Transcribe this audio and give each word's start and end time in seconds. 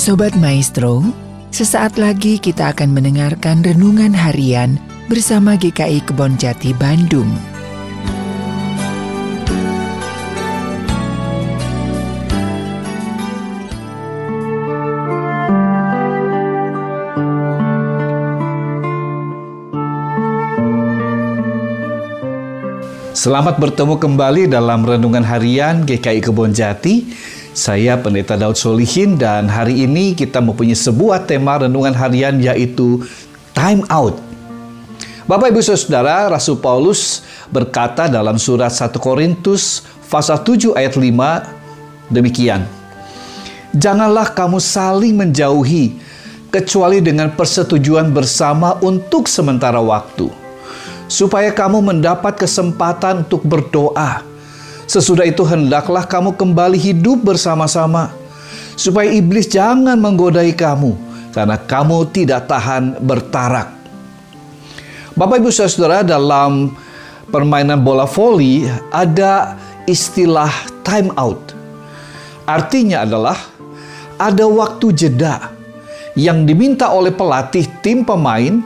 Sobat 0.00 0.32
Maestro, 0.40 1.04
sesaat 1.52 2.00
lagi 2.00 2.40
kita 2.40 2.72
akan 2.72 2.96
mendengarkan 2.96 3.60
renungan 3.60 4.16
harian 4.16 4.80
bersama 5.12 5.60
GKI 5.60 6.00
Kebon 6.08 6.40
Jati 6.40 6.72
Bandung. 6.72 7.28
Selamat 23.12 23.60
bertemu 23.60 24.00
kembali 24.00 24.48
dalam 24.48 24.80
Renungan 24.80 25.20
Harian 25.28 25.84
GKI 25.84 26.24
Kebon 26.24 26.56
Jati. 26.56 27.04
Saya 27.60 28.00
Pendeta 28.00 28.40
Daud 28.40 28.56
Solihin 28.56 29.20
dan 29.20 29.44
hari 29.44 29.84
ini 29.84 30.16
kita 30.16 30.40
mempunyai 30.40 30.72
sebuah 30.72 31.28
tema 31.28 31.60
Renungan 31.60 31.92
Harian 31.92 32.40
yaitu 32.40 33.04
Time 33.52 33.84
Out. 33.92 34.16
Bapak 35.28 35.52
Ibu 35.52 35.60
Saudara, 35.60 36.32
Rasul 36.32 36.56
Paulus 36.56 37.20
berkata 37.52 38.08
dalam 38.08 38.40
surat 38.40 38.72
1 38.72 38.96
Korintus 38.96 39.84
pasal 40.08 40.40
7 40.40 40.72
ayat 40.72 40.96
5 40.96 42.08
demikian. 42.08 42.64
Janganlah 43.76 44.32
kamu 44.32 44.56
saling 44.56 45.20
menjauhi 45.20 46.00
kecuali 46.48 47.04
dengan 47.04 47.28
persetujuan 47.36 48.08
bersama 48.08 48.80
untuk 48.80 49.28
sementara 49.28 49.84
waktu 49.84 50.32
supaya 51.12 51.52
kamu 51.52 51.84
mendapat 51.84 52.40
kesempatan 52.40 53.28
untuk 53.28 53.44
berdoa. 53.44 54.29
Sesudah 54.90 55.22
itu 55.22 55.46
hendaklah 55.46 56.02
kamu 56.02 56.34
kembali 56.34 56.74
hidup 56.74 57.22
bersama-sama, 57.22 58.10
supaya 58.74 59.06
iblis 59.06 59.46
jangan 59.46 59.94
menggodai 59.94 60.50
kamu, 60.50 60.98
karena 61.30 61.54
kamu 61.54 62.10
tidak 62.10 62.50
tahan 62.50 62.98
bertarak. 62.98 63.70
Bapak 65.14 65.38
Ibu 65.38 65.54
Saudara 65.54 66.02
dalam 66.02 66.74
permainan 67.30 67.86
bola 67.86 68.02
voli 68.02 68.66
ada 68.90 69.54
istilah 69.86 70.50
time 70.82 71.14
out. 71.14 71.54
Artinya 72.50 73.06
adalah 73.06 73.38
ada 74.18 74.42
waktu 74.50 74.90
jeda 74.90 75.54
yang 76.18 76.42
diminta 76.42 76.90
oleh 76.90 77.14
pelatih 77.14 77.70
tim 77.78 78.02
pemain 78.02 78.58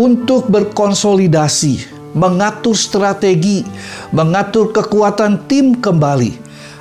untuk 0.00 0.48
berkonsolidasi, 0.48 1.99
mengatur 2.16 2.74
strategi, 2.74 3.62
mengatur 4.10 4.74
kekuatan 4.74 5.46
tim 5.46 5.78
kembali, 5.78 6.34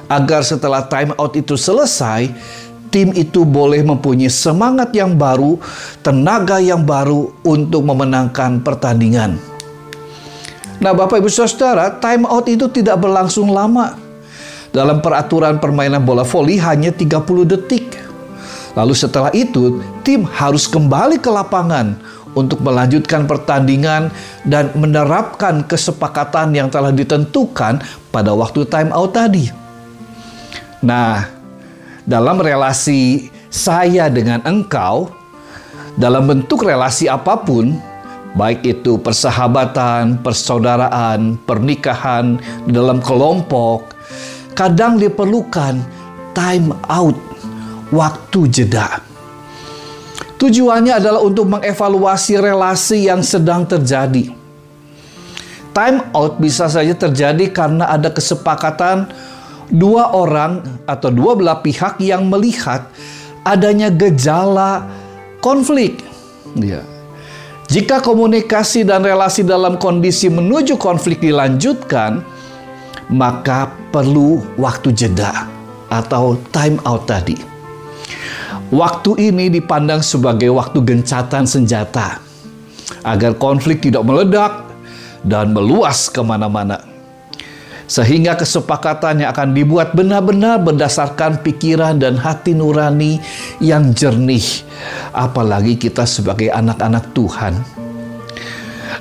agar 0.09 0.41
setelah 0.41 0.85
time 0.89 1.13
out 1.21 1.37
itu 1.37 1.53
selesai, 1.53 2.29
tim 2.89 3.13
itu 3.13 3.45
boleh 3.45 3.85
mempunyai 3.85 4.29
semangat 4.29 4.89
yang 4.97 5.13
baru, 5.13 5.61
tenaga 6.01 6.57
yang 6.57 6.81
baru 6.81 7.29
untuk 7.45 7.85
memenangkan 7.85 8.61
pertandingan. 8.65 9.37
Nah, 10.79 10.95
Bapak 10.95 11.19
Ibu 11.19 11.27
Saudara, 11.27 11.91
time 11.99 12.23
out 12.25 12.47
itu 12.47 12.65
tidak 12.71 13.03
berlangsung 13.03 13.51
lama. 13.51 13.99
Dalam 14.69 15.01
peraturan 15.01 15.57
permainan 15.57 16.05
bola 16.05 16.21
voli 16.21 16.61
hanya 16.61 16.93
30 16.93 17.25
detik. 17.43 17.99
Lalu 18.77 18.93
setelah 18.93 19.33
itu, 19.33 19.81
tim 20.05 20.23
harus 20.23 20.69
kembali 20.69 21.17
ke 21.19 21.27
lapangan 21.27 21.99
untuk 22.39 22.63
melanjutkan 22.63 23.27
pertandingan 23.27 24.07
dan 24.47 24.71
menerapkan 24.79 25.67
kesepakatan 25.67 26.55
yang 26.55 26.71
telah 26.71 26.95
ditentukan 26.95 27.83
pada 28.09 28.31
waktu 28.31 28.63
time 28.71 28.95
out 28.95 29.11
tadi. 29.11 29.51
Nah, 30.79 31.27
dalam 32.07 32.39
relasi 32.39 33.27
saya 33.51 34.07
dengan 34.07 34.39
engkau, 34.47 35.11
dalam 35.99 36.23
bentuk 36.31 36.63
relasi 36.63 37.11
apa 37.11 37.35
pun, 37.43 37.75
baik 38.39 38.63
itu 38.63 38.95
persahabatan, 39.01 40.23
persaudaraan, 40.23 41.35
pernikahan, 41.43 42.39
dalam 42.69 43.03
kelompok, 43.03 43.91
kadang 44.55 44.95
diperlukan 44.95 45.83
time 46.31 46.71
out, 46.87 47.17
waktu 47.91 48.47
jeda. 48.47 49.03
Tujuannya 50.39 51.03
adalah 51.03 51.19
untuk 51.19 51.51
mengevaluasi 51.51 52.39
relasi 52.39 53.11
yang 53.11 53.19
sedang 53.19 53.67
terjadi. 53.67 54.31
Time 55.75 55.99
out 56.15 56.39
bisa 56.39 56.71
saja 56.71 56.95
terjadi 56.95 57.51
karena 57.51 57.91
ada 57.91 58.07
kesepakatan 58.07 59.11
dua 59.67 60.15
orang 60.15 60.63
atau 60.87 61.11
dua 61.11 61.35
belah 61.35 61.59
pihak 61.59 61.99
yang 61.99 62.25
melihat 62.31 62.87
adanya 63.43 63.91
gejala 63.91 64.87
konflik. 65.43 65.99
Ya. 66.55 66.87
Jika 67.69 68.01
komunikasi 68.01 68.81
dan 68.87 69.05
relasi 69.05 69.45
dalam 69.45 69.77
kondisi 69.77 70.25
menuju 70.25 70.79
konflik 70.81 71.21
dilanjutkan, 71.21 72.23
maka 73.11 73.69
perlu 73.93 74.41
waktu 74.57 74.89
jeda 74.95 75.45
atau 75.91 76.39
time 76.49 76.81
out 76.87 77.05
tadi. 77.05 77.48
Waktu 78.69 79.33
ini 79.33 79.49
dipandang 79.49 80.05
sebagai 80.05 80.53
waktu 80.53 80.85
gencatan 80.85 81.49
senjata 81.49 82.21
agar 83.01 83.33
konflik 83.41 83.81
tidak 83.81 84.05
meledak 84.05 84.61
dan 85.25 85.57
meluas 85.57 86.05
ke 86.05 86.21
mana-mana. 86.21 86.77
Sehingga 87.89 88.37
kesepakatan 88.37 89.25
yang 89.25 89.33
akan 89.33 89.57
dibuat 89.57 89.97
benar-benar 89.97 90.61
berdasarkan 90.61 91.41
pikiran 91.41 91.97
dan 91.97 92.21
hati 92.21 92.53
nurani 92.53 93.17
yang 93.57 93.89
jernih. 93.97 94.45
Apalagi 95.17 95.73
kita 95.73 96.05
sebagai 96.05 96.53
anak-anak 96.53 97.09
Tuhan. 97.17 97.57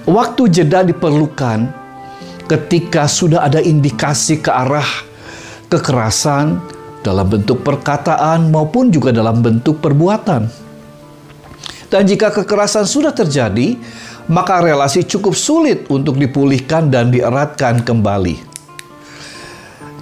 Waktu 0.09 0.43
jeda 0.49 0.81
diperlukan 0.89 1.69
ketika 2.49 3.05
sudah 3.05 3.45
ada 3.45 3.61
indikasi 3.61 4.41
ke 4.41 4.49
arah 4.49 4.89
kekerasan, 5.69 6.56
dalam 7.03 7.27
bentuk 7.31 7.63
perkataan 7.63 8.51
maupun 8.51 8.91
juga 8.91 9.15
dalam 9.15 9.41
bentuk 9.41 9.79
perbuatan. 9.79 10.49
Dan 11.89 12.03
jika 12.05 12.29
kekerasan 12.29 12.85
sudah 12.85 13.17
terjadi, 13.17 13.81
maka 14.29 14.61
relasi 14.61 15.09
cukup 15.09 15.33
sulit 15.33 15.89
untuk 15.89 16.21
dipulihkan 16.21 16.93
dan 16.93 17.09
dieratkan 17.09 17.81
kembali. 17.81 18.45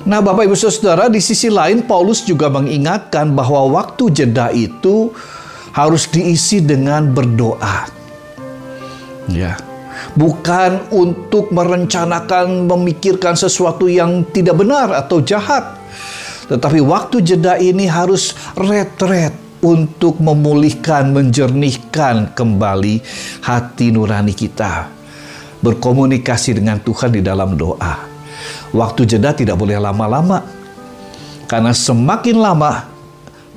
Nah, 0.06 0.22
Bapak 0.22 0.46
Ibu 0.46 0.54
Saudara, 0.54 1.10
di 1.10 1.18
sisi 1.18 1.50
lain 1.50 1.82
Paulus 1.82 2.22
juga 2.22 2.46
mengingatkan 2.46 3.34
bahwa 3.34 3.74
waktu 3.74 4.14
jeda 4.14 4.54
itu 4.54 5.10
harus 5.74 6.06
diisi 6.06 6.62
dengan 6.62 7.10
berdoa. 7.10 7.90
Ya. 9.30 9.58
Bukan 10.14 10.94
untuk 10.94 11.50
merencanakan 11.50 12.70
memikirkan 12.70 13.34
sesuatu 13.34 13.90
yang 13.90 14.22
tidak 14.30 14.62
benar 14.62 14.94
atau 14.94 15.20
jahat, 15.20 15.74
tetapi 16.46 16.78
waktu 16.78 17.26
jeda 17.26 17.58
ini 17.58 17.90
harus 17.90 18.38
retret 18.54 19.34
untuk 19.58 20.22
memulihkan, 20.22 21.10
menjernihkan 21.10 22.30
kembali 22.38 23.02
hati 23.42 23.90
nurani 23.90 24.30
kita. 24.30 24.86
Berkomunikasi 25.58 26.62
dengan 26.62 26.78
Tuhan 26.78 27.10
di 27.10 27.22
dalam 27.24 27.58
doa. 27.58 28.06
Waktu 28.70 29.02
jeda 29.08 29.34
tidak 29.34 29.58
boleh 29.58 29.80
lama-lama. 29.80 30.46
Karena 31.50 31.74
semakin 31.74 32.36
lama, 32.38 32.86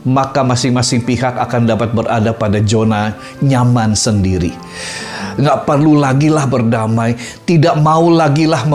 maka 0.01 0.41
masing-masing 0.41 1.05
pihak 1.05 1.37
akan 1.37 1.69
dapat 1.69 1.93
berada 1.93 2.33
pada 2.33 2.57
zona 2.65 3.13
nyaman 3.43 3.93
sendiri. 3.93 4.53
Nggak 5.37 5.69
perlu 5.69 5.93
lagi 5.97 6.29
lah 6.33 6.49
berdamai, 6.49 7.13
tidak 7.45 7.77
mau 7.77 8.09
lagi 8.09 8.49
lah 8.49 8.65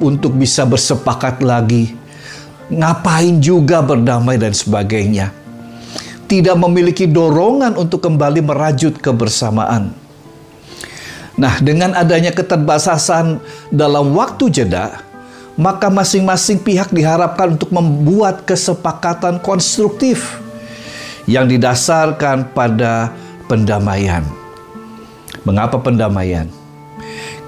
untuk 0.00 0.32
bisa 0.36 0.64
bersepakat 0.64 1.44
lagi 1.44 2.00
ngapain 2.70 3.42
juga 3.42 3.82
berdamai 3.82 4.38
dan 4.38 4.54
sebagainya. 4.54 5.34
Tidak 6.30 6.54
memiliki 6.54 7.10
dorongan 7.10 7.74
untuk 7.74 8.06
kembali 8.06 8.38
merajut 8.46 8.94
kebersamaan. 9.02 9.90
Nah, 11.34 11.58
dengan 11.58 11.90
adanya 11.98 12.30
keterbatasan 12.30 13.42
dalam 13.74 14.14
waktu 14.14 14.46
jeda, 14.62 15.02
maka 15.58 15.90
masing-masing 15.90 16.62
pihak 16.62 16.94
diharapkan 16.94 17.58
untuk 17.58 17.74
membuat 17.74 18.46
kesepakatan 18.46 19.42
konstruktif 19.42 20.38
yang 21.26 21.50
didasarkan 21.50 22.54
pada 22.54 23.10
pendamaian. 23.50 24.22
Mengapa 25.42 25.82
pendamaian? 25.82 26.46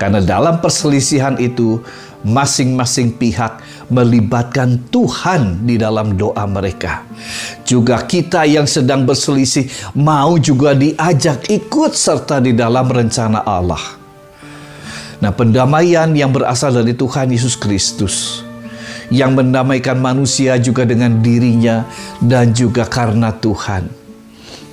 Karena 0.01 0.19
dalam 0.19 0.59
perselisihan 0.59 1.39
itu 1.39 1.79
masing-masing 2.27 3.15
pihak 3.15 3.63
melibatkan 3.93 4.89
Tuhan 4.89 5.69
di 5.69 5.77
dalam 5.77 6.17
doa 6.17 6.49
mereka. 6.49 7.05
Juga 7.69 8.01
kita 8.03 8.49
yang 8.49 8.65
sedang 8.65 9.05
berselisih 9.05 9.69
mau 9.93 10.41
juga 10.41 10.73
diajak 10.73 11.47
ikut 11.53 11.93
serta 11.93 12.41
di 12.41 12.57
dalam 12.57 12.89
rencana 12.89 13.45
Allah. 13.45 14.01
Nah, 15.23 15.31
pendamaian 15.31 16.11
yang 16.17 16.35
berasal 16.35 16.75
dari 16.75 16.97
Tuhan 16.99 17.31
Yesus 17.31 17.55
Kristus 17.55 18.43
yang 19.13 19.37
mendamaikan 19.37 20.01
manusia 20.01 20.57
juga 20.57 20.89
dengan 20.89 21.21
dirinya 21.21 21.85
dan 22.19 22.57
juga 22.57 22.89
karena 22.89 23.31
Tuhan. 23.31 24.01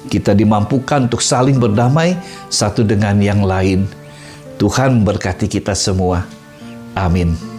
kita 0.10 0.34
dimampukan 0.34 1.06
untuk 1.06 1.22
saling 1.22 1.62
berdamai 1.62 2.18
satu 2.50 2.82
dengan 2.82 3.22
yang 3.22 3.46
lain. 3.46 3.86
Tuhan 4.58 5.06
memberkati 5.06 5.46
kita 5.46 5.78
semua. 5.78 6.26
Amin. 6.98 7.59